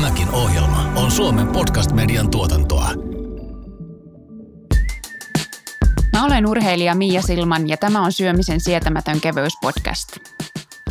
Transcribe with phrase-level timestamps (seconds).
[0.00, 2.90] Tämäkin ohjelma on Suomen podcast-median tuotantoa.
[6.12, 10.16] Mä olen urheilija Mia Silman ja tämä on Syömisen sietämätön kevyyspodcast.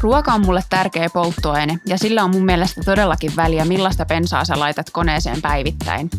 [0.01, 4.59] Ruoka on mulle tärkeä polttoaine ja sillä on mun mielestä todellakin väliä, millaista pensaa sä
[4.59, 6.09] laitat koneeseen päivittäin.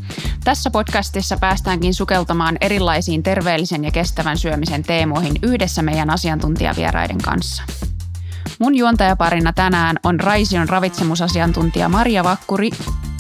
[0.45, 7.63] Tässä podcastissa päästäänkin sukeltamaan erilaisiin terveellisen ja kestävän syömisen teemoihin yhdessä meidän asiantuntijavieraiden kanssa.
[8.61, 12.71] Mun juontajaparina tänään on Raision ravitsemusasiantuntija Maria Vakkuri.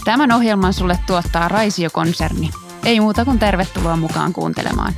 [0.05, 2.51] Tämän ohjelman sulle tuottaa Raisio-konserni.
[2.85, 4.93] Ei muuta kuin tervetuloa mukaan kuuntelemaan.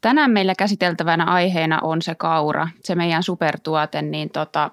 [0.00, 4.70] Tänään meillä käsiteltävänä aiheena on se kaura, se meidän supertuote, niin tota,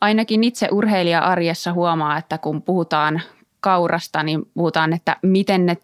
[0.00, 3.20] ainakin itse urheilija arjessa huomaa, että kun puhutaan
[3.60, 5.76] kaurasta, niin puhutaan, että miten ne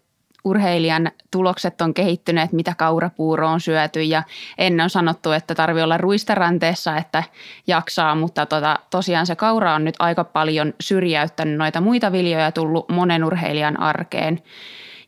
[0.47, 4.23] urheilijan tulokset on kehittyneet, mitä kaurapuuro on syöty ja
[4.57, 7.23] ennen on sanottu, että tarvii olla ruistaranteessa, että
[7.67, 12.89] jaksaa, mutta tota, tosiaan se kaura on nyt aika paljon syrjäyttänyt noita muita viljoja tullut
[12.89, 14.41] monen urheilijan arkeen.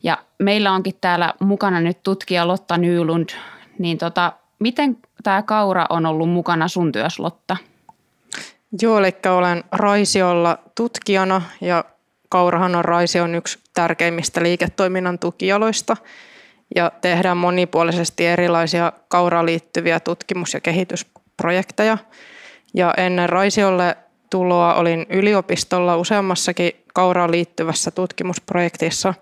[0.04, 3.30] Ja meillä onkin täällä mukana nyt tutkija Lotta Nylund,
[3.80, 7.58] niin tota, miten tämä kaura on ollut mukana sun työs, Lotta?
[8.82, 11.84] Joo, eli olen Raisiolla tutkijana ja
[12.30, 15.98] kaurahan on Raision yksi tärkeimmistä liiketoiminnan tukijaloista
[16.76, 21.98] ja tehdään monipuolisesti erilaisia kauraan liittyviä tutkimus- ja kehitysprojekteja.
[22.74, 23.98] Ja ennen Raisiolle
[24.30, 29.14] tuloa olin yliopistolla useammassakin kauraan liittyvässä tutkimusprojektissa,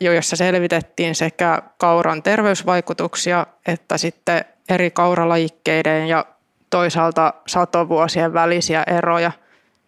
[0.00, 6.24] joissa selvitettiin sekä kauran terveysvaikutuksia että sitten eri kauralajikkeiden ja
[6.70, 9.32] toisaalta satovuosien välisiä eroja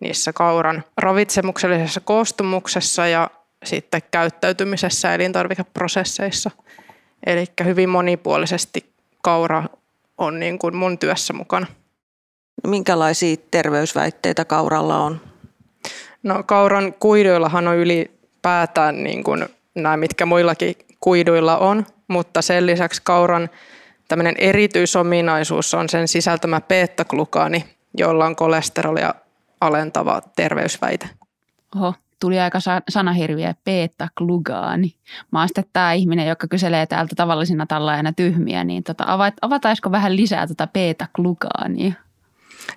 [0.07, 3.31] niissä kauran ravitsemuksellisessa koostumuksessa ja
[3.65, 6.51] sitten käyttäytymisessä elintarvikeprosesseissa.
[7.27, 9.65] Eli hyvin monipuolisesti kaura
[10.19, 11.67] on niin kuin mun työssä mukana.
[12.67, 15.21] Minkälaisia terveysväitteitä kauralla on?
[16.23, 23.00] No kauran kuiduillahan on ylipäätään niin kuin nämä, mitkä muillakin kuiduilla on, mutta sen lisäksi
[23.05, 23.50] kauran
[24.09, 29.15] tämmöinen erityisominaisuus on sen sisältämä beta-glukaani, jolla on kolesterolia
[29.66, 31.09] alentava terveysväite.
[31.77, 34.94] Oho, tuli aika sanahirviä beta-glugaani.
[35.32, 39.05] Mä oon sitten tämä ihminen, joka kyselee täältä tavallisina tallaajana tyhmiä, niin tota,
[39.41, 41.93] avataisiko vähän lisää tätä beta-glugaania?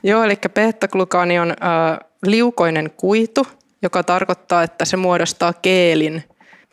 [0.04, 3.48] Joo, eli beta-glugaani on äh, liukoinen kuitu,
[3.82, 6.24] joka tarkoittaa, että se muodostaa keelin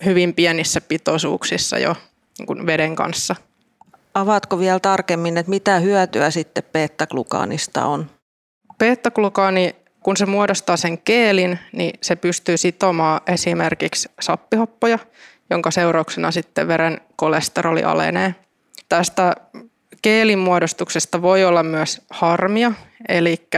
[0.04, 1.96] hyvin pienissä pitoisuuksissa jo
[2.38, 3.36] niin kuin veden kanssa.
[4.14, 8.10] Avaatko vielä tarkemmin, että mitä hyötyä sitten beta-glukaanista on?
[8.78, 9.76] Beta-glukaani
[10.06, 14.98] kun se muodostaa sen keelin, niin se pystyy sitomaan esimerkiksi sappihoppoja,
[15.50, 18.34] jonka seurauksena sitten veren kolesteroli alenee.
[18.88, 19.34] Tästä
[20.02, 22.72] keelin muodostuksesta voi olla myös harmia,
[23.08, 23.48] eli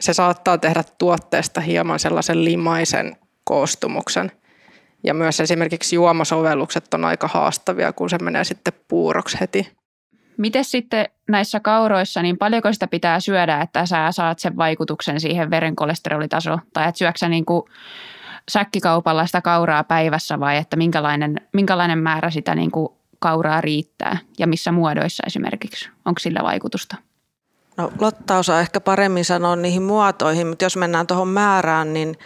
[0.00, 4.32] se saattaa tehdä tuotteesta hieman sellaisen limaisen koostumuksen.
[5.04, 9.79] Ja myös esimerkiksi juomasovellukset on aika haastavia, kun se menee sitten puuroksi heti.
[10.36, 15.50] Miten sitten näissä kauroissa, niin paljonko sitä pitää syödä, että sä saat sen vaikutuksen siihen
[15.50, 16.58] veren kolesterolitasoon?
[16.72, 17.62] Tai että syöksä niin kuin
[18.50, 22.88] säkkikaupalla sitä kauraa päivässä vai että minkälainen, minkälainen määrä sitä niin kuin
[23.18, 25.90] kauraa riittää ja missä muodoissa esimerkiksi?
[26.04, 26.96] Onko sillä vaikutusta?
[27.76, 32.18] No Lotta osaa ehkä paremmin sanoa niihin muotoihin, mutta jos mennään tuohon määrään, niin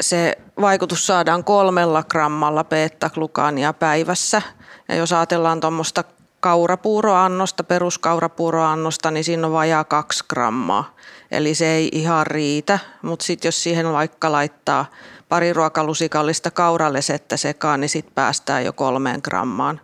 [0.00, 4.42] se vaikutus saadaan kolmella grammalla beta-glukaania päivässä.
[4.88, 6.04] Ja jos ajatellaan tuommoista
[6.44, 10.96] kaurapuuroannosta, peruskaurapuuroannosta, niin siinä on vajaa kaksi grammaa.
[11.30, 14.86] Eli se ei ihan riitä, mutta sitten jos siihen vaikka laittaa
[15.28, 19.80] pari ruokalusikallista kauralesettä sekaan, niin sitten päästään jo kolmeen grammaan.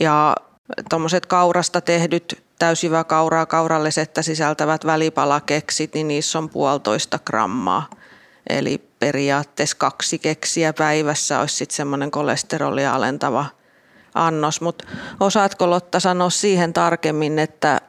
[0.00, 0.36] Ja
[0.90, 7.90] tuommoiset kaurasta tehdyt täysjyvä kauraa kauralesettä sisältävät välipalakeksit, niin niissä on puolitoista grammaa.
[8.48, 13.46] Eli periaatteessa kaksi keksiä päivässä olisi sitten semmoinen kolesterolia alentava–
[14.14, 14.84] annos, mutta
[15.20, 17.80] osaatko Lotta sanoa siihen tarkemmin, että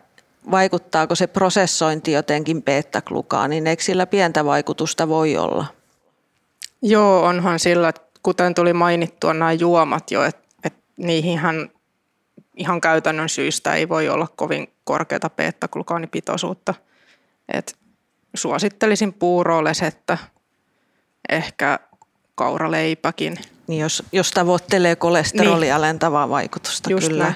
[0.51, 5.65] vaikuttaako se prosessointi jotenkin beta-glukaan, niin eikö sillä pientä vaikutusta voi olla?
[6.81, 7.93] Joo, onhan sillä,
[8.23, 11.69] kuten tuli mainittua nämä juomat jo, että, että niihinhän
[12.55, 16.73] ihan käytännön syistä ei voi olla kovin korkeata beta-glukaanipitoisuutta.
[17.53, 17.77] Et
[18.35, 20.17] suosittelisin puurolesettä,
[21.29, 21.79] ehkä
[22.35, 23.37] kauraleipäkin–
[23.67, 25.75] niin jos, jos tavoittelee kolesteroli niin.
[25.75, 27.23] alentavaa vaikutusta, Just kyllä.
[27.23, 27.35] Näin.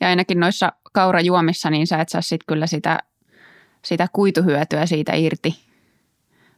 [0.00, 2.98] Ja ainakin noissa kaurajuomissa, niin sä et saa sit kyllä sitä,
[3.84, 5.54] sitä kuituhyötyä siitä irti,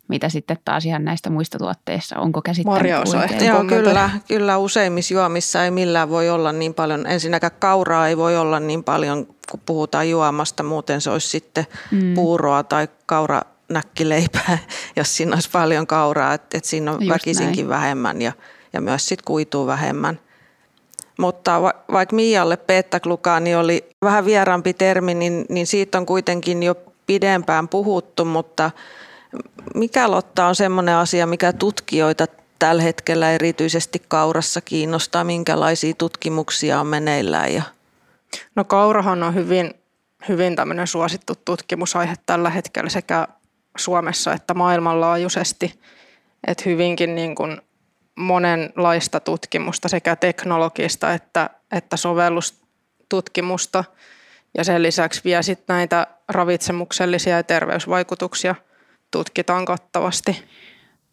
[0.08, 2.18] mitä sitten taas ihan näistä muista tuotteissa.
[2.18, 6.74] Onko käsittänyt Marja osaa ehkä Joo, kyllä, kyllä useimmissa juomissa ei millään voi olla niin
[6.74, 7.06] paljon.
[7.06, 10.62] Ensinnäkään kauraa ei voi olla niin paljon, kun puhutaan juomasta.
[10.62, 12.14] Muuten se olisi sitten mm.
[12.14, 14.58] puuroa tai kaura näkkileipää,
[14.96, 17.80] jos siinä olisi paljon kauraa, että, että siinä on Just väkisinkin näin.
[17.80, 18.32] vähemmän ja,
[18.72, 20.20] ja myös sit kuituu vähemmän.
[21.18, 26.74] Mutta va, vaikka Mialle beta-glukaani oli vähän vieraampi termi, niin, niin siitä on kuitenkin jo
[27.06, 28.70] pidempään puhuttu, mutta
[29.74, 32.26] mikä Lotta on semmoinen asia, mikä tutkijoita
[32.58, 37.62] tällä hetkellä erityisesti kaurassa kiinnostaa, minkälaisia tutkimuksia on meneillään ja
[38.54, 39.74] No kaurahan on hyvin,
[40.28, 43.28] hyvin tämmöinen suosittu tutkimusaihe tällä hetkellä sekä
[43.78, 45.80] Suomessa että maailmanlaajuisesti.
[46.46, 47.60] Että hyvinkin niin kuin
[48.16, 53.84] monenlaista tutkimusta sekä teknologista että, että sovellustutkimusta.
[54.58, 58.54] Ja sen lisäksi vielä sit näitä ravitsemuksellisia ja terveysvaikutuksia
[59.10, 60.44] tutkitaan kattavasti.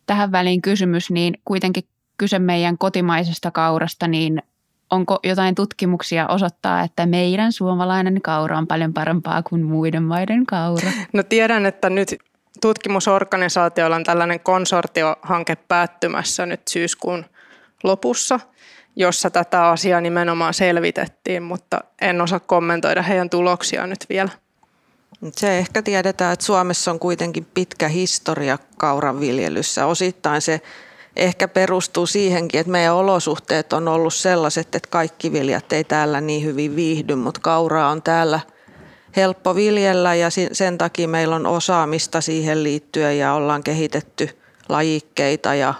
[0.05, 1.83] Tähän väliin kysymys, niin kuitenkin
[2.17, 4.41] kyse meidän kotimaisesta kaurasta, niin
[4.89, 10.91] onko jotain tutkimuksia osoittaa, että meidän suomalainen kaura on paljon parempaa kuin muiden maiden kaura?
[11.13, 12.15] No tiedän, että nyt
[12.63, 17.25] tutkimusorganisaatioilla on tällainen konsortiohanke päättymässä nyt syyskuun
[17.83, 18.39] lopussa,
[18.95, 24.29] jossa tätä asiaa nimenomaan selvitettiin, mutta en osaa kommentoida heidän tuloksiaan nyt vielä.
[25.31, 29.85] Se ehkä tiedetään, että Suomessa on kuitenkin pitkä historia kauran viljelyssä.
[29.85, 30.61] Osittain se
[31.15, 36.43] ehkä perustuu siihenkin, että meidän olosuhteet on ollut sellaiset, että kaikki viljat ei täällä niin
[36.43, 38.39] hyvin viihdy, mutta kauraa on täällä
[39.15, 44.29] helppo viljellä ja sen takia meillä on osaamista siihen liittyen ja ollaan kehitetty
[44.69, 45.73] lajikkeita ja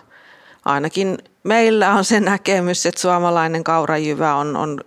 [0.66, 4.80] ainakin meillä on se näkemys, että suomalainen kaurajyvä on, on,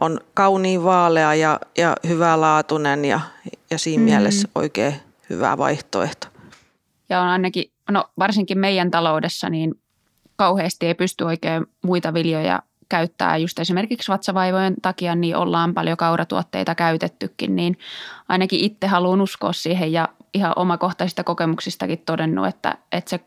[0.00, 3.20] on kauniin vaalea ja, ja hyvälaatuinen ja,
[3.70, 4.04] ja siinä mm.
[4.04, 4.94] mielessä oikein
[5.30, 6.26] hyvä vaihtoehto.
[7.08, 9.74] Ja on ainakin, no varsinkin meidän taloudessa, niin
[10.36, 16.74] kauheasti ei pysty oikein muita viljoja käyttää just esimerkiksi vatsavaivojen takia, niin ollaan paljon kauratuotteita
[16.74, 17.78] käytettykin, niin
[18.28, 23.20] ainakin itse haluan uskoa siihen ja ihan omakohtaisista kokemuksistakin todennut, että, että se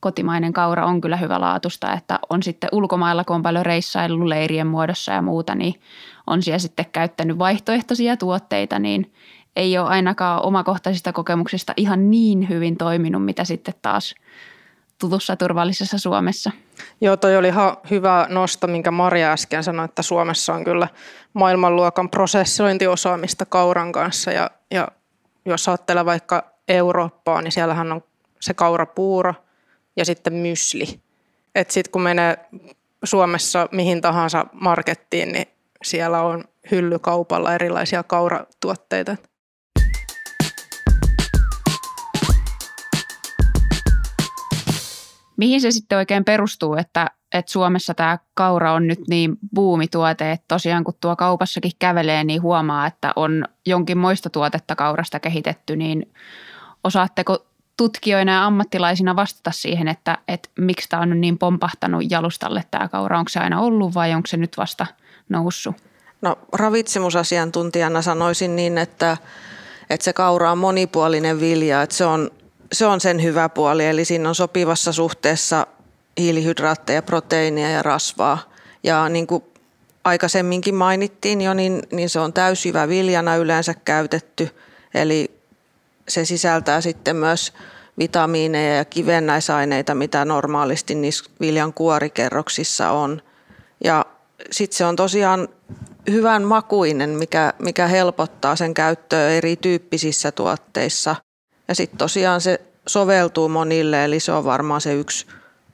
[0.00, 4.66] kotimainen kaura on kyllä hyvä laatusta, että on sitten ulkomailla, kun on paljon reissailu leirien
[4.66, 5.80] muodossa ja muuta, niin
[6.26, 9.12] on siellä sitten käyttänyt vaihtoehtoisia tuotteita, niin
[9.56, 14.14] ei ole ainakaan omakohtaisista kokemuksista ihan niin hyvin toiminut, mitä sitten taas
[14.98, 16.50] tutussa turvallisessa Suomessa.
[17.00, 20.88] Joo, toi oli ihan hyvä nosto, minkä Maria äsken sanoi, että Suomessa on kyllä
[21.32, 24.32] maailmanluokan prosessointiosaamista kauran kanssa.
[24.32, 24.88] Ja, ja
[25.44, 28.02] jos ajattelee vaikka Eurooppaa, niin siellähän on
[28.40, 29.34] se kaurapuuro
[29.96, 31.00] ja sitten mysli.
[31.54, 32.38] Et sitten kun menee
[33.04, 35.46] Suomessa mihin tahansa markettiin, niin
[35.82, 39.16] siellä on hyllykaupalla erilaisia kauratuotteita.
[45.38, 50.44] Mihin se sitten oikein perustuu, että, että Suomessa tämä kaura on nyt niin buumituote, että
[50.48, 56.12] tosiaan kun tuo kaupassakin kävelee, niin huomaa, että on jonkin moista tuotetta kaurasta kehitetty, niin
[56.84, 57.46] osaatteko
[57.76, 63.18] tutkijoina ja ammattilaisina vastata siihen, että, että miksi tämä on niin pompahtanut jalustalle tämä kaura?
[63.18, 64.86] Onko se aina ollut vai onko se nyt vasta
[65.28, 65.76] noussut?
[66.22, 69.16] No ravitsemusasiantuntijana sanoisin niin, että,
[69.90, 72.30] että se kaura on monipuolinen vilja, että se on,
[72.72, 75.66] se on sen hyvä puoli, eli siinä on sopivassa suhteessa
[76.20, 78.52] hiilihydraatteja, proteiinia ja rasvaa.
[78.82, 79.44] Ja niin kuin
[80.04, 84.50] aikaisemminkin mainittiin jo, niin, niin se on täysjyvä viljana yleensä käytetty,
[84.94, 85.30] eli
[86.08, 87.52] se sisältää sitten myös
[87.98, 93.22] vitamiineja ja kivennäisaineita, mitä normaalisti niissä viljan kuorikerroksissa on.
[93.84, 94.06] Ja
[94.50, 95.48] sitten se on tosiaan
[96.10, 101.16] hyvän makuinen, mikä, mikä helpottaa sen käyttöä erityyppisissä tuotteissa.
[101.68, 105.26] Ja sitten tosiaan se soveltuu monille, eli se on varmaan se yksi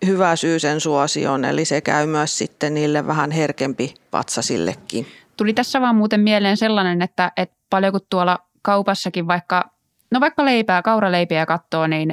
[0.06, 5.06] hyvä syy sen suosioon, eli se käy myös sitten niille vähän herkempi vatsasillekin.
[5.36, 9.70] Tuli tässä vaan muuten mieleen sellainen, että, että paljonko tuolla kaupassakin vaikka,
[10.10, 12.12] no vaikka leipää, kauraleipiä katsoo, niin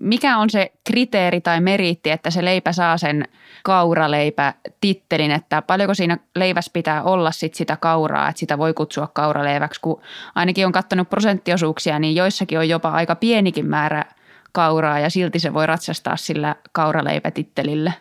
[0.00, 3.28] mikä on se kriteeri tai meriitti, että se leipä saa sen
[3.62, 9.80] kauraleipä-tittelin, että paljonko siinä leivässä pitää olla sit sitä kauraa, että sitä voi kutsua kauraleiväksi,
[9.80, 10.00] kun
[10.34, 14.04] ainakin on katsonut prosenttiosuuksia, niin joissakin on jopa aika pienikin määrä
[14.52, 17.92] kauraa ja silti se voi ratsastaa sillä kauraleipätittelillä.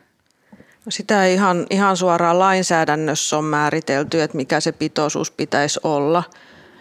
[0.86, 6.24] No sitä ei ihan, ihan suoraan lainsäädännössä on määritelty, että mikä se pitoisuus pitäisi olla,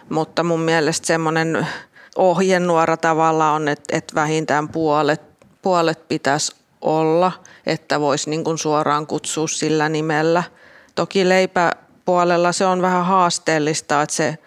[0.09, 1.67] mutta mun mielestä semmoinen
[2.15, 5.21] ohjenuora tavalla on, että, että vähintään puolet,
[5.61, 7.31] puolet pitäisi olla,
[7.65, 10.43] että voisi niin kuin suoraan kutsua sillä nimellä.
[10.95, 14.37] Toki leipäpuolella se on vähän haasteellista, että se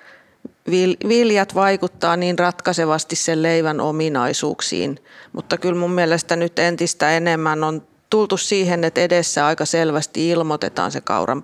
[1.09, 4.99] viljat vaikuttaa niin ratkaisevasti sen leivän ominaisuuksiin,
[5.33, 10.92] mutta kyllä mun mielestä nyt entistä enemmän on tultu siihen, että edessä aika selvästi ilmoitetaan
[10.92, 11.42] se kauran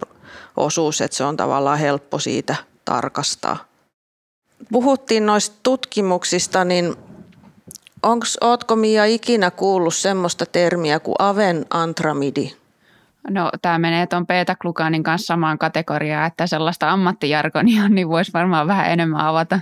[0.56, 3.69] osuus, että se on tavallaan helppo siitä tarkastaa.
[4.72, 6.96] Puhuttiin noista tutkimuksista, niin
[8.02, 12.52] Onks, ootko Mia ikinä kuullut semmoista termiä kuin aven antramidi?
[13.30, 18.90] No tämä menee tuon beta-glukaanin kanssa samaan kategoriaan, että sellaista ammattijargonia niin voisi varmaan vähän
[18.90, 19.60] enemmän avata.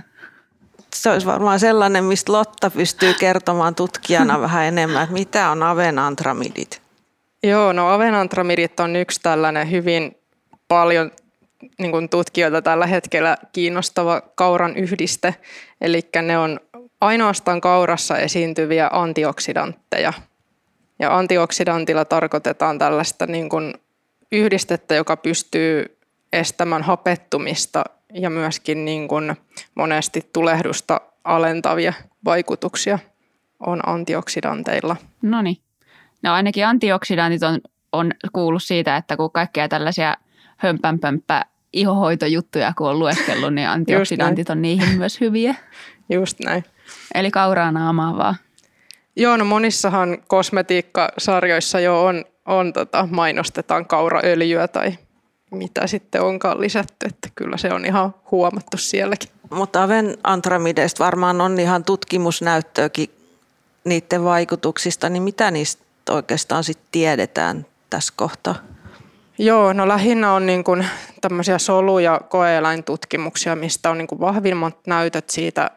[0.95, 6.81] Se olisi varmaan sellainen, mistä Lotta pystyy kertomaan tutkijana vähän enemmän, että mitä on avenantramidit.
[7.43, 10.17] Joo, no avenantramidit on yksi tällainen hyvin
[10.67, 11.11] paljon
[11.79, 15.35] niin kuin tutkijoita tällä hetkellä kiinnostava kauran yhdiste.
[15.81, 16.59] Eli ne on
[17.01, 20.13] ainoastaan kaurassa esiintyviä antioksidantteja.
[20.99, 23.73] Ja antioksidantilla tarkoitetaan tällaista niin kuin
[24.31, 25.97] yhdistettä, joka pystyy
[26.33, 29.35] estämään hapettumista ja myöskin niin kuin
[29.75, 31.93] monesti tulehdusta alentavia
[32.25, 32.99] vaikutuksia
[33.59, 34.95] on antioksidanteilla.
[35.21, 35.57] No niin.
[36.23, 37.59] No ainakin antioksidantit on,
[37.91, 40.15] on kuullut siitä, että kun kaikkea tällaisia
[40.59, 45.55] hömpänpömppä ihohoitojuttuja kun on lueskellut, niin antioksidantit on niihin myös hyviä.
[46.09, 46.63] Just näin.
[47.15, 48.35] Eli kauraa naamaa vaan.
[49.15, 54.97] Joo, no monissahan kosmetiikkasarjoissa jo on, on tota, mainostetaan kauraöljyä tai
[55.51, 59.29] mitä sitten onkaan lisätty, että kyllä se on ihan huomattu sielläkin.
[59.49, 63.09] Mutta Aven antramideista varmaan on ihan tutkimusnäyttöäkin
[63.83, 68.55] niiden vaikutuksista, niin mitä niistä oikeastaan sitten tiedetään tässä kohtaa?
[69.41, 70.87] Joo, no lähinnä on niin kuin
[71.21, 75.71] tämmöisiä solu- ja koeeläintutkimuksia, mistä on niin kuin vahvimmat näytöt siitä,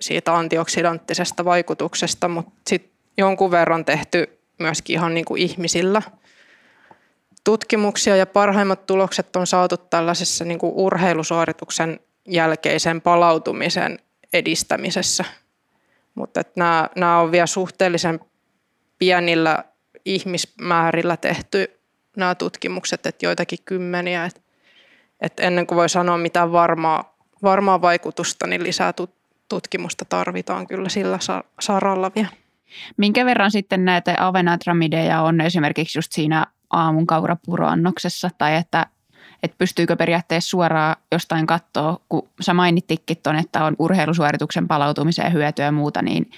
[0.00, 6.02] siitä antioksidanttisesta vaikutuksesta, mutta sitten jonkun verran tehty myöskin ihan niin kuin ihmisillä
[7.44, 13.98] tutkimuksia ja parhaimmat tulokset on saatu tällaisessa niin kuin urheilusuorituksen jälkeisen palautumisen
[14.32, 15.24] edistämisessä.
[16.14, 18.20] Mutta nämä, nämä on vielä suhteellisen
[18.98, 19.64] pienillä
[20.04, 21.73] ihmismäärillä tehty
[22.16, 24.24] nämä tutkimukset, että joitakin kymmeniä.
[24.24, 24.40] Että,
[25.20, 28.92] että ennen kuin voi sanoa mitään varmaa, varmaa vaikutusta, niin lisää
[29.48, 31.18] tutkimusta tarvitaan kyllä sillä
[31.60, 32.28] saralla vielä.
[32.96, 38.86] Minkä verran sitten näitä avenatramideja on esimerkiksi just siinä aamun kaurapuroannoksessa tai että,
[39.42, 45.64] että pystyykö periaatteessa suoraan jostain katsoa, kun sä mainittikin tuon, että on urheilusuorituksen palautumiseen hyötyä
[45.64, 46.30] ja muuta, niin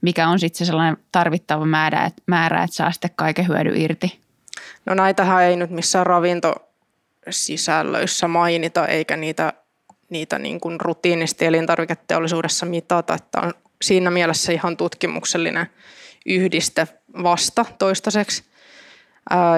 [0.00, 4.20] mikä on sitten se sellainen tarvittava määrä, että, määrä, että saa sitten kaiken hyödy irti?
[4.86, 9.52] No näitähän ei nyt missään ravintosisällöissä mainita, eikä niitä,
[10.10, 15.66] niitä niin kuin rutiinisti elintarviketeollisuudessa mitata, että on siinä mielessä ihan tutkimuksellinen
[16.26, 16.88] yhdiste
[17.22, 18.44] vasta toistaiseksi.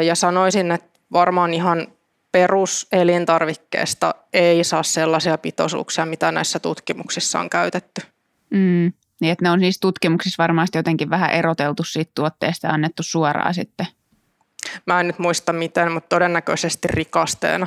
[0.06, 1.86] Ja sanoisin, että varmaan ihan
[2.32, 8.02] peruselintarvikkeesta ei saa sellaisia pitoisuuksia, mitä näissä tutkimuksissa on käytetty.
[8.50, 13.02] Mm, niin että ne on niissä tutkimuksissa varmasti jotenkin vähän eroteltu siitä tuotteesta ja annettu
[13.02, 13.86] suoraan sitten
[14.86, 17.66] Mä en nyt muista miten, mutta todennäköisesti rikasteena.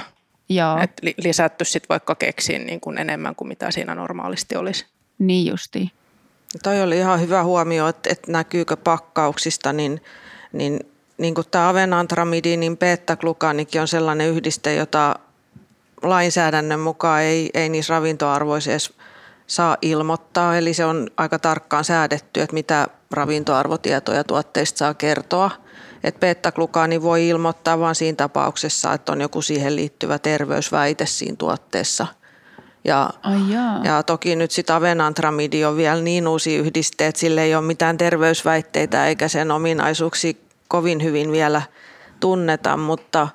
[0.50, 0.78] Joo.
[0.78, 4.86] Et lisätty sitten vaikka keksiin niin kuin enemmän kuin mitä siinä normaalisti olisi.
[5.20, 5.92] Niin justi.
[6.64, 10.02] Toi oli ihan hyvä huomio, että, että näkyykö pakkauksista, niin,
[10.54, 10.80] niin,
[11.18, 15.16] niin kuin tämä avenantramidi, niin beta-glukanikin on sellainen yhdiste, jota
[16.02, 18.94] lainsäädännön mukaan ei, ei niissä ravintoarvoissa edes
[19.48, 20.58] saa ilmoittaa.
[20.58, 25.52] Eli se on aika tarkkaan säädetty, että mitä ravintoarvotietoja tuotteista saa kertoa–
[26.06, 32.08] että beta-glukaani voi ilmoittaa vain siinä tapauksessa, että on joku siihen liittyvä terveysväite siinä tuotteessa.
[32.84, 33.40] Ja, Ai
[33.84, 37.98] ja toki nyt sitä avenantramidi on vielä niin uusi yhdiste, että sille ei ole mitään
[37.98, 40.34] terveysväitteitä eikä sen ominaisuuksia
[40.68, 41.62] kovin hyvin vielä
[42.20, 43.28] tunneta, mutta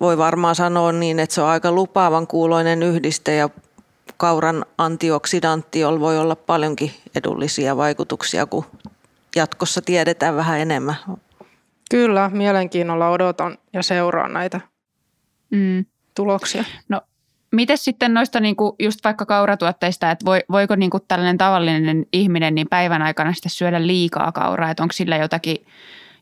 [0.00, 3.48] voi varmaan sanoa niin, että se on aika lupaavan kuuloinen yhdiste ja
[4.16, 8.64] kauran antioksidantti, voi olla paljonkin edullisia vaikutuksia, kun
[9.36, 10.96] jatkossa tiedetään vähän enemmän
[11.92, 14.60] Kyllä, mielenkiinnolla odotan ja seuraan näitä
[15.50, 15.84] mm.
[16.14, 16.64] tuloksia.
[16.88, 17.00] No,
[17.52, 22.68] miten sitten noista niinku just vaikka kauratuotteista, että voi, voiko niinku tällainen tavallinen ihminen niin
[22.70, 25.66] päivän aikana sitten syödä liikaa kauraa, että onko sillä jotakin,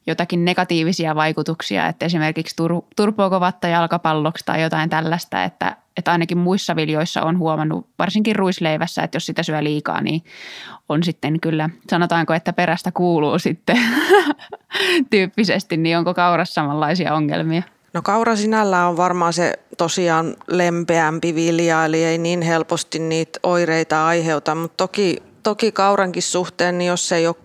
[0.07, 6.39] jotakin negatiivisia vaikutuksia, että esimerkiksi tur, turpoako vatta jalkapalloksi tai jotain tällaista, että, että ainakin
[6.39, 10.23] muissa viljoissa on huomannut, varsinkin ruisleivässä, että jos sitä syö liikaa, niin
[10.89, 13.79] on sitten kyllä, sanotaanko, että perästä kuuluu sitten
[15.11, 17.63] tyyppisesti, niin onko kaurassa samanlaisia ongelmia?
[17.93, 24.07] No kaura sinällään on varmaan se tosiaan lempeämpi vilja, eli ei niin helposti niitä oireita
[24.07, 27.37] aiheuta, mutta toki, toki kaurankin suhteen, niin jos, ei ole,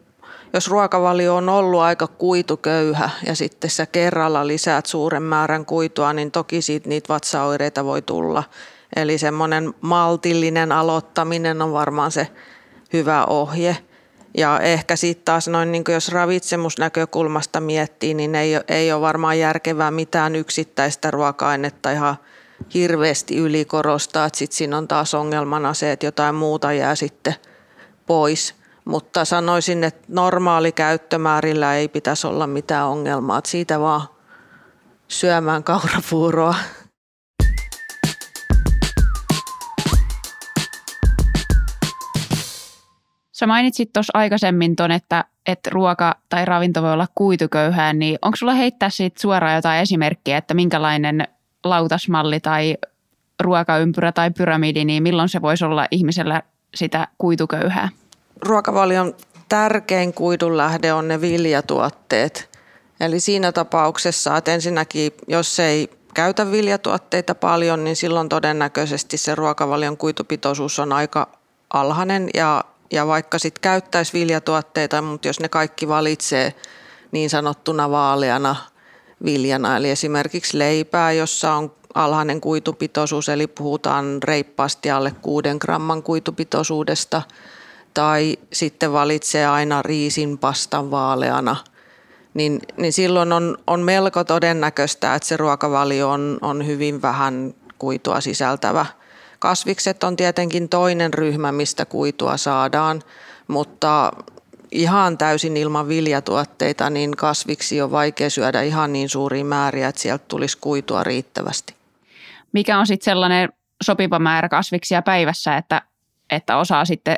[0.55, 6.31] jos ruokavalio on ollut aika kuituköyhä ja sitten sä kerralla lisäät suuren määrän kuitua, niin
[6.31, 8.43] toki siitä niitä vatsaoireita voi tulla.
[8.95, 12.27] Eli semmoinen maltillinen aloittaminen on varmaan se
[12.93, 13.77] hyvä ohje.
[14.37, 19.91] Ja ehkä sitten taas noin, niin jos ravitsemusnäkökulmasta miettii, niin ei, ei ole varmaan järkevää
[19.91, 22.15] mitään yksittäistä ruoka-ainetta ihan
[22.73, 24.29] hirveästi ylikorostaa.
[24.33, 27.35] Sitten siinä on taas ongelmana se, että jotain muuta jää sitten
[28.05, 28.64] pois.
[28.85, 34.01] Mutta sanoisin, että normaali käyttömäärillä ei pitäisi olla mitään ongelmaa, että siitä vaan
[35.07, 36.55] syömään kaurapuuroa.
[43.31, 48.35] Sä mainitsit tuossa aikaisemmin ton, että, että ruoka tai ravinto voi olla kuituköyhää, niin onko
[48.35, 51.27] sulla heittää siitä suoraan jotain esimerkkiä, että minkälainen
[51.63, 52.77] lautasmalli tai
[53.39, 56.41] ruokaympyrä tai pyramidi, niin milloin se voisi olla ihmisellä
[56.75, 57.89] sitä kuituköyhää?
[58.41, 59.15] Ruokavalion
[59.49, 62.49] tärkein kuidunlähde on ne viljatuotteet.
[62.99, 69.97] Eli siinä tapauksessa, että ensinnäkin jos ei käytä viljatuotteita paljon, niin silloin todennäköisesti se ruokavalion
[69.97, 71.27] kuitupitoisuus on aika
[71.73, 76.53] alhainen ja ja vaikka sitten käyttäisi viljatuotteita, mutta jos ne kaikki valitsee
[77.11, 78.55] niin sanottuna vaaleana
[79.25, 87.21] viljana, eli esimerkiksi leipää, jossa on alhainen kuitupitoisuus, eli puhutaan reippaasti alle 6 gramman kuitupitoisuudesta,
[87.95, 91.55] tai sitten valitsee aina riisin pastan vaaleana,
[92.33, 98.21] niin, niin silloin on, on melko todennäköistä, että se ruokavalio on, on hyvin vähän kuitua
[98.21, 98.85] sisältävä–
[99.45, 103.01] Kasvikset on tietenkin toinen ryhmä, mistä kuitua saadaan,
[103.47, 104.11] mutta
[104.71, 110.25] ihan täysin ilman viljatuotteita, niin kasviksi on vaikea syödä ihan niin suuria määriä, että sieltä
[110.27, 111.75] tulisi kuitua riittävästi.
[112.51, 113.49] Mikä on sitten sellainen
[113.83, 115.81] sopiva määrä kasviksia päivässä, että,
[116.29, 117.17] että osaa sitten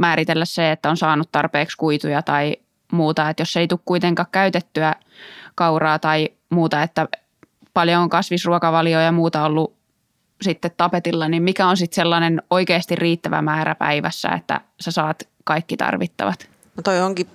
[0.00, 2.56] määritellä se, että on saanut tarpeeksi kuituja tai
[2.92, 4.94] muuta, että jos ei tule kuitenkaan käytettyä
[5.54, 7.08] kauraa tai muuta, että
[7.74, 9.74] paljon on kasvisruokavalio ja muuta ollut
[10.42, 15.76] sitten tapetilla, niin mikä on sitten sellainen oikeasti riittävä määrä päivässä, että sä saat kaikki
[15.76, 16.48] tarvittavat?
[16.76, 17.26] No toi onkin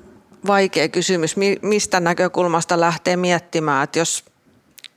[0.47, 1.35] vaikea kysymys.
[1.61, 4.25] Mistä näkökulmasta lähtee miettimään, että jos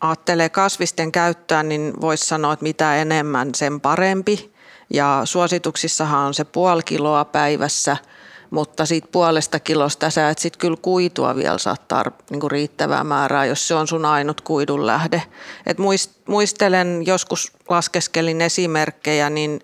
[0.00, 4.52] ajattelee kasvisten käyttöä, niin voisi sanoa, että mitä enemmän sen parempi.
[4.90, 7.96] Ja suosituksissahan on se puoli kiloa päivässä–
[8.50, 13.44] mutta siitä puolesta kilosta sä et sitten kyllä kuitua vielä saa tar- niinku riittävää määrää,
[13.44, 15.22] jos se on sun ainut kuidun lähde.
[15.66, 15.78] Et
[16.28, 19.60] muistelen, joskus laskeskelin esimerkkejä, niin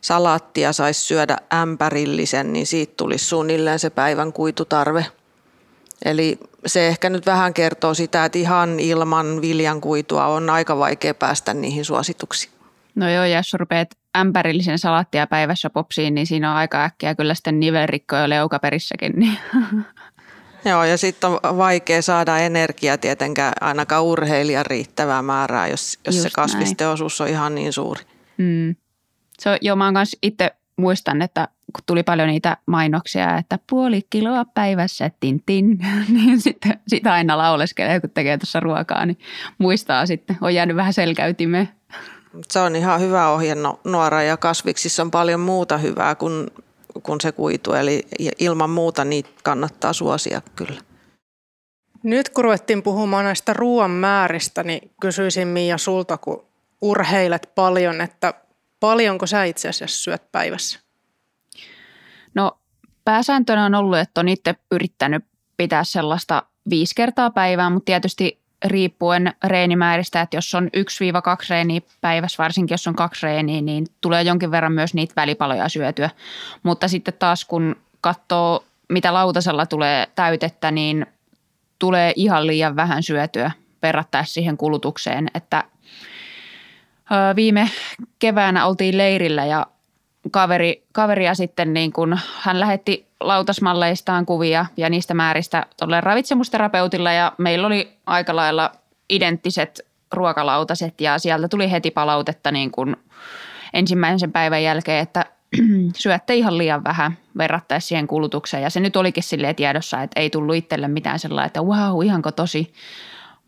[0.00, 5.06] salaattia saisi syödä ämpärillisen, niin siitä tulisi suunnilleen se päivän kuitutarve.
[6.04, 11.14] Eli se ehkä nyt vähän kertoo sitä, että ihan ilman viljan kuitua on aika vaikea
[11.14, 12.52] päästä niihin suosituksiin.
[12.94, 17.34] No joo, ja jos rupeat ämpärillisen salaattia päivässä popsiin, niin siinä on aika äkkiä kyllä
[17.34, 19.12] sitten nivelrikko jo leukaperissäkin.
[19.16, 19.38] Niin.
[20.64, 26.28] Joo, ja sitten on vaikea saada energiaa tietenkään ainakaan urheilijan riittävää määrää, jos, jos se
[26.32, 28.04] kasvisteosuus on ihan niin suuri.
[28.36, 28.76] Mm.
[29.38, 34.00] Se on, joo, mä oon itse muistan, että kun tuli paljon niitä mainoksia, että puoli
[34.10, 35.78] kiloa päivässä, tin, tin
[36.14, 39.18] niin sitten sitä aina lauleskelee, kun tekee tuossa ruokaa, niin
[39.58, 41.68] muistaa sitten, on jäänyt vähän selkäytimeen.
[42.50, 46.50] Se on ihan hyvä ohjenuora ja kasviksissa on paljon muuta hyvää kuin,
[47.02, 47.72] kuin se kuitu.
[47.72, 48.06] Eli
[48.38, 50.80] ilman muuta niitä kannattaa suosia kyllä.
[52.02, 56.44] Nyt kun ruvettiin puhumaan näistä ruoan määristä, niin kysyisin Mia sulta, kun
[56.82, 58.34] urheilet paljon, että
[58.80, 60.80] paljonko sä itse asiassa syöt päivässä?
[62.34, 62.58] No
[63.04, 65.24] pääsääntönä on ollut, että on itse yrittänyt
[65.56, 70.68] pitää sellaista viisi kertaa päivää, mutta tietysti riippuen reenimääristä, että jos on 1-2
[71.50, 76.10] reeniä päivässä, varsinkin jos on kaksi reeniä, niin tulee jonkin verran myös niitä välipaloja syötyä.
[76.62, 81.06] Mutta sitten taas kun katsoo, mitä lautasella tulee täytettä, niin
[81.78, 83.50] tulee ihan liian vähän syötyä
[83.82, 85.64] verrattaessa siihen kulutukseen, että
[87.36, 87.70] viime
[88.18, 89.66] keväänä oltiin leirillä ja
[90.30, 97.32] kaveri, kaveria sitten niin kun hän lähetti lautasmalleistaan kuvia ja niistä määristä tuolle ravitsemusterapeutilla ja
[97.38, 98.72] meillä oli aika lailla
[99.10, 99.80] identtiset
[100.12, 102.96] ruokalautaset ja sieltä tuli heti palautetta niin kuin
[103.72, 105.26] ensimmäisen päivän jälkeen, että
[105.96, 108.62] syötte ihan liian vähän verrattaessa siihen kulutukseen.
[108.62, 112.32] Ja se nyt olikin silleen tiedossa, että ei tullut itselle mitään sellaista, että wow, ihanko
[112.32, 112.72] tosi.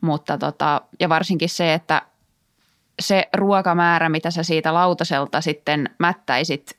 [0.00, 2.02] Mutta tota, ja varsinkin se, että
[3.00, 6.78] se ruokamäärä, mitä sä siitä lautaselta sitten mättäisit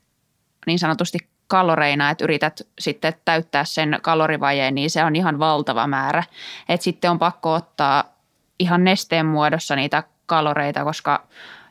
[0.65, 6.23] niin sanotusti kaloreina, että yrität sitten täyttää sen kalorivajeen, niin se on ihan valtava määrä.
[6.69, 8.03] Että sitten on pakko ottaa
[8.59, 11.27] ihan nesteen muodossa niitä kaloreita, koska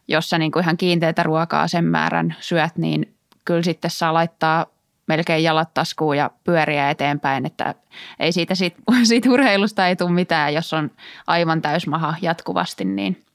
[0.08, 4.66] jos sä kuin ihan kiinteitä ruokaa sen määrän syöt, niin kyllä sitten saa laittaa
[5.06, 7.74] melkein jalat taskuun ja pyöriä eteenpäin, että
[8.20, 10.90] ei siitä, siitä, siitä urheilusta ei tule mitään, jos on
[11.26, 13.25] aivan täysmaha jatkuvasti, niin.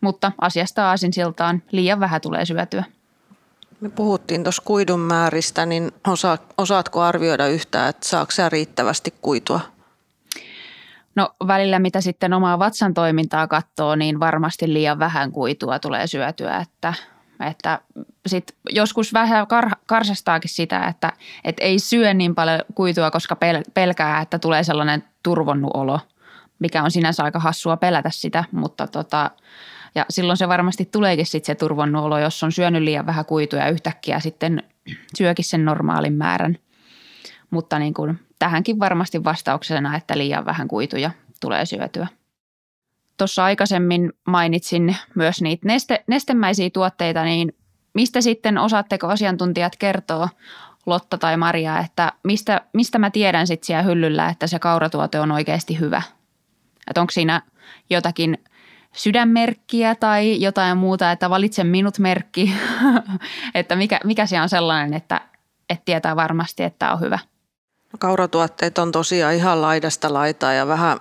[0.00, 2.84] Mutta asiasta aasin siltaan liian vähän tulee syötyä.
[3.80, 9.60] Me puhuttiin tuossa kuidun määristä, niin osa, osaatko arvioida yhtään, että saako sä riittävästi kuitua?
[11.14, 16.56] No välillä mitä sitten omaa vatsan toimintaa katsoo, niin varmasti liian vähän kuitua tulee syötyä,
[16.56, 16.94] että
[17.50, 17.80] Että
[18.26, 21.12] sit joskus vähän kar- karsastaakin sitä, että
[21.44, 26.00] et ei syö niin paljon kuitua, koska pel- pelkää, että tulee sellainen turvonnut olo,
[26.58, 29.30] mikä on sinänsä aika hassua pelätä sitä, mutta tota,
[29.94, 33.62] ja silloin se varmasti tuleekin sitten se turvonnut olo, jos on syönyt liian vähän kuituja
[33.62, 34.62] ja yhtäkkiä sitten
[35.18, 36.58] syökin sen normaalin määrän.
[37.50, 42.06] Mutta niin kuin, tähänkin varmasti vastauksena, että liian vähän kuituja tulee syötyä.
[43.18, 47.52] Tuossa aikaisemmin mainitsin myös niitä neste, nestemäisiä tuotteita, niin
[47.94, 50.28] mistä sitten osaatteko asiantuntijat kertoa,
[50.86, 55.32] Lotta tai Maria, että mistä, mistä mä tiedän sitten siellä hyllyllä, että se kauratuote on
[55.32, 56.02] oikeasti hyvä?
[56.90, 57.42] Että onko siinä
[57.90, 58.38] jotakin
[58.92, 62.54] sydänmerkkiä tai jotain muuta, että valitse minut merkki,
[63.54, 65.20] että mikä, mikä se on sellainen, että,
[65.70, 67.18] että tietää varmasti, että on hyvä.
[67.98, 70.98] Kauratuotteet on tosiaan ihan laidasta laitaa ja vähän,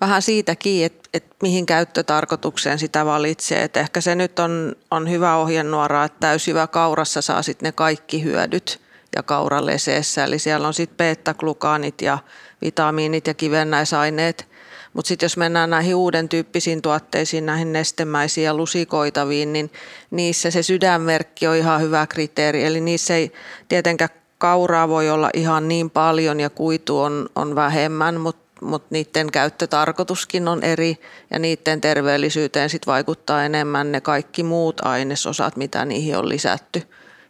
[0.00, 3.62] vähän siitäkin, että, että mihin käyttötarkoitukseen sitä valitsee.
[3.62, 8.24] Että ehkä se nyt on, on hyvä ohjenuora, että täysjyvä kaurassa saa sitten ne kaikki
[8.24, 8.80] hyödyt
[9.16, 10.24] ja kauraleseessä.
[10.24, 12.18] Eli siellä on sitten beta-glukaanit ja
[12.62, 14.49] vitamiinit ja kivennäisaineet
[14.92, 19.70] mutta sitten jos mennään näihin uuden tyyppisiin tuotteisiin, näihin nestemäisiin ja lusikoitaviin, niin
[20.10, 22.64] niissä se sydänmerkki on ihan hyvä kriteeri.
[22.64, 23.32] Eli niissä ei
[23.68, 29.32] tietenkään kauraa voi olla ihan niin paljon ja kuitu on, on vähemmän, mutta mutta niiden
[29.32, 30.96] käyttötarkoituskin on eri
[31.30, 36.82] ja niiden terveellisyyteen sit vaikuttaa enemmän ne kaikki muut ainesosat, mitä niihin on lisätty.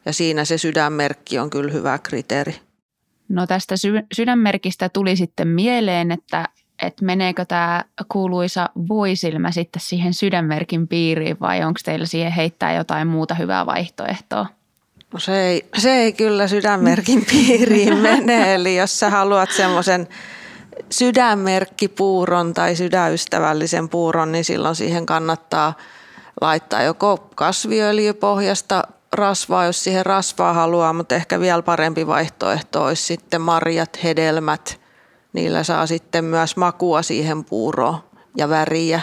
[0.04, 2.54] Ja siinä se sydänmerkki on kyllä hyvä kriteeri.
[3.28, 3.74] No tästä
[4.14, 6.48] sydänmerkistä tuli sitten mieleen, että
[6.82, 13.08] että meneekö tämä kuuluisa voisilmä sitten siihen sydänmerkin piiriin vai onko teillä siihen heittää jotain
[13.08, 14.46] muuta hyvää vaihtoehtoa?
[15.12, 20.08] No se ei, se ei kyllä sydänmerkin piiriin mene, eli jos sä haluat semmoisen
[20.90, 25.74] sydänmerkkipuuron tai sydänystävällisen puuron, niin silloin siihen kannattaa
[26.40, 33.40] laittaa joko kasviöljypohjasta rasvaa, jos siihen rasvaa haluaa, mutta ehkä vielä parempi vaihtoehto olisi sitten
[33.40, 34.80] marjat, hedelmät,
[35.32, 37.98] niillä saa sitten myös makua siihen puuroon
[38.36, 39.00] ja väriä.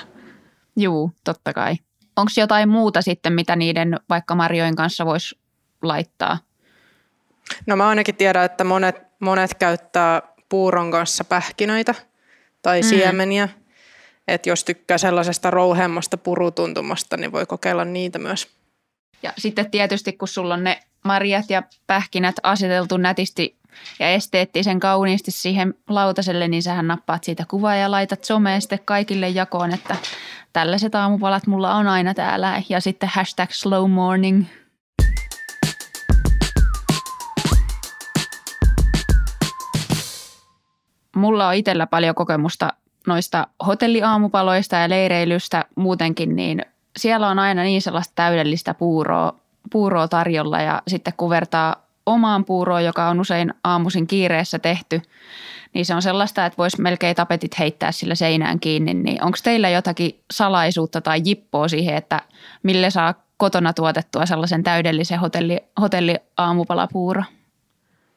[0.75, 1.75] Juu, totta kai.
[2.15, 5.39] Onko jotain muuta sitten, mitä niiden vaikka marjojen kanssa voisi
[5.81, 6.37] laittaa?
[7.67, 11.95] No mä ainakin tiedän, että monet, monet käyttää puuron kanssa pähkinöitä
[12.61, 12.87] tai mm.
[12.87, 13.49] siemeniä.
[14.27, 18.47] Että jos tykkää sellaisesta rouhemmasta purutuntumasta, niin voi kokeilla niitä myös.
[19.23, 23.57] Ja sitten tietysti, kun sulla on ne marjat ja pähkinät aseteltu nätisti
[23.99, 29.29] ja esteettisen kauniisti siihen lautaselle, niin sähän nappaat siitä kuvaa ja laitat someen sitten kaikille
[29.29, 29.95] jakoon, että
[30.53, 32.61] tällaiset aamupalat mulla on aina täällä.
[32.69, 34.45] Ja sitten hashtag slow morning.
[41.15, 42.73] Mulla on itsellä paljon kokemusta
[43.07, 46.65] noista hotelliaamupaloista ja leireilystä muutenkin, niin
[46.97, 49.33] siellä on aina niin sellaista täydellistä puuroa,
[49.71, 55.01] puuroa tarjolla ja sitten kun vertaa omaan puuroon, joka on usein aamuisin kiireessä tehty,
[55.73, 58.93] niin se on sellaista, että voisi melkein tapetit heittää sillä seinään kiinni.
[58.93, 62.21] Niin onko teillä jotakin salaisuutta tai jippoa siihen, että
[62.63, 67.23] millä saa kotona tuotettua sellaisen täydellisen hotelli, hotelliaamupalapuuro?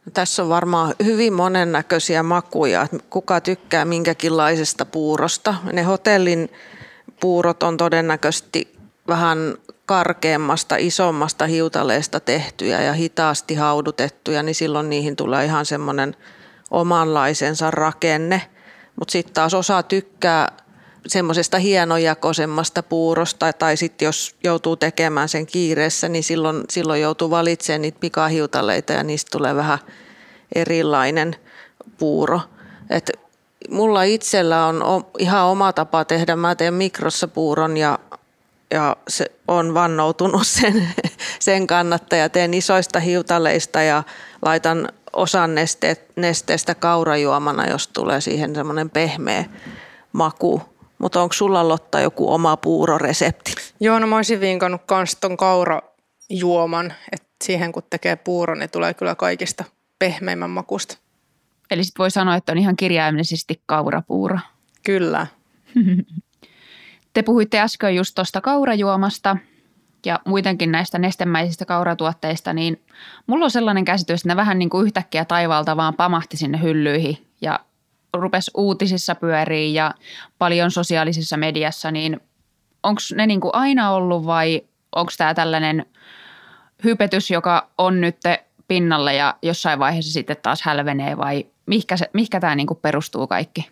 [0.07, 5.55] No, tässä on varmaan hyvin monennäköisiä makuja, että kuka tykkää minkäkinlaisesta puurosta.
[5.73, 6.49] Ne hotellin
[7.21, 8.80] puurot on todennäköisesti
[9.11, 9.55] vähän
[9.87, 16.17] karkeammasta, isommasta hiutaleesta tehtyjä ja hitaasti haudutettuja, niin silloin niihin tulee ihan semmoinen
[16.71, 18.43] omanlaisensa rakenne.
[18.97, 20.53] Mutta sitten taas osa tykkää
[21.07, 27.83] semmoisesta hienojakoisemmasta puurosta, tai sitten jos joutuu tekemään sen kiireessä, niin silloin, silloin joutuu valitsemaan
[27.83, 29.79] niitä pikahiutaleita ja niistä tulee vähän
[30.55, 31.37] erilainen
[31.99, 32.41] puuro.
[32.91, 33.11] Et
[33.71, 36.37] mulla itsellä on ihan oma tapa tehdä.
[36.37, 37.99] Mä teen mikrossa puuron ja
[38.71, 40.89] ja se on vannoutunut sen,
[41.39, 42.29] sen kannattaja.
[42.29, 44.03] Teen isoista hiutaleista ja
[44.43, 49.45] laitan osan neste, nesteestä kaurajuomana, jos tulee siihen semmoinen pehmeä
[50.13, 50.63] maku.
[50.99, 53.55] Mutta onko sulla Lotta joku oma puuroresepti?
[53.81, 58.95] Joo, no mä olisin vinkannut kans ton kaurajuoman, että siihen kun tekee puuro, niin tulee
[58.95, 59.65] kyllä kaikista
[59.99, 60.97] pehmeimmän makusta.
[61.71, 64.39] Eli sitten voi sanoa, että on ihan kirjaimellisesti kaurapuuro.
[64.85, 65.27] Kyllä.
[67.13, 69.37] Te puhuitte äsken just tuosta kaurajuomasta
[70.07, 72.81] ja muitenkin näistä nestemäisistä kauratuotteista, niin
[73.27, 77.27] mulla on sellainen käsitys, että ne vähän niin kuin yhtäkkiä taivaalta vaan pamahti sinne hyllyihin
[77.41, 77.61] ja
[78.15, 79.95] rupes uutisissa pyöriin ja
[80.39, 82.21] paljon sosiaalisessa mediassa, niin
[82.83, 84.63] onko ne niin kuin aina ollut vai
[84.97, 85.87] onko tämä tällainen
[86.85, 88.17] hypetys, joka on nyt
[88.69, 93.71] pinnalle ja jossain vaiheessa sitten taas hälvenee vai mihinkä, se, mihinkä tämä niin perustuu kaikki?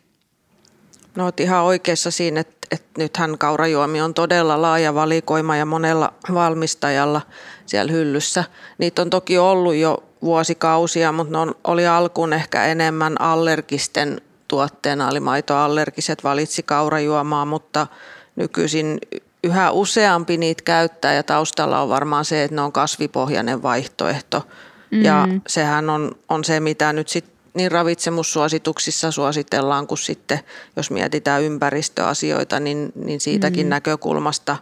[1.19, 6.13] No oot ihan oikeassa siinä, että, että nythän kaurajuomi on todella laaja valikoima ja monella
[6.35, 7.21] valmistajalla
[7.67, 8.45] siellä hyllyssä.
[8.79, 15.09] Niitä on toki ollut jo vuosikausia, mutta ne on, oli alkuun ehkä enemmän allergisten tuotteena,
[15.09, 17.87] eli maitoallergiset valitsi kaurajuomaa, mutta
[18.37, 18.99] nykyisin
[19.45, 24.43] yhä useampi niitä käyttää ja taustalla on varmaan se, että ne on kasvipohjainen vaihtoehto.
[24.91, 25.03] Mm.
[25.03, 30.41] Ja sehän on, on se, mitä nyt sitten niin ravitsemussuosituksissa suositellaan, kun sitten
[30.77, 33.71] jos mietitään ympäristöasioita, niin, niin siitäkin mm.
[33.71, 34.57] näkökulmasta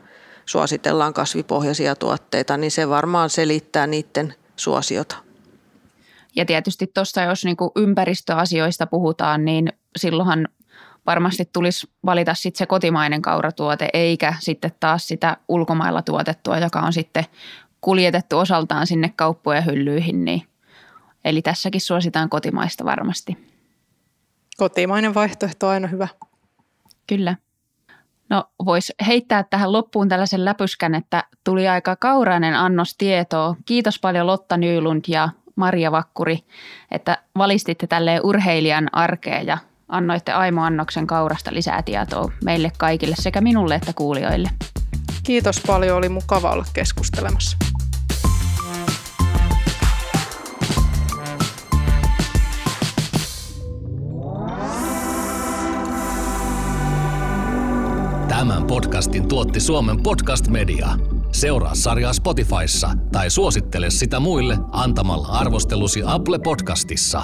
[0.46, 5.16] suositellaan kasvipohjaisia tuotteita, niin se varmaan selittää niiden suosiota.
[6.36, 10.48] Ja tietysti tuossa, jos niin kuin ympäristöasioista puhutaan, niin silloinhan
[11.06, 16.92] varmasti tulisi valita sitten se kotimainen kauratuote, eikä sitten taas sitä ulkomailla tuotettua, joka on
[16.92, 17.24] sitten
[17.80, 20.24] kuljetettu osaltaan sinne kauppojen hyllyihin.
[20.24, 20.42] Niin.
[21.26, 23.38] Eli tässäkin suositaan kotimaista varmasti.
[24.56, 26.08] Kotimainen vaihtoehto on aina hyvä.
[27.06, 27.36] Kyllä.
[28.28, 33.56] No voisi heittää tähän loppuun tällaisen läpyskän, että tuli aika kaurainen annos tietoa.
[33.66, 36.38] Kiitos paljon Lotta Nylund ja Maria Vakkuri,
[36.90, 39.58] että valistitte tälleen urheilijan arkea ja
[39.88, 44.50] annoitte Aimo Annoksen kaurasta lisää tietoa meille kaikille sekä minulle että kuulijoille.
[45.22, 47.56] Kiitos paljon, oli mukava olla keskustelemassa.
[58.36, 60.88] Tämän podcastin tuotti Suomen Podcast Media.
[61.32, 67.22] Seuraa sarjaa Spotifyssa tai suosittele sitä muille antamalla arvostelusi Apple Podcastissa.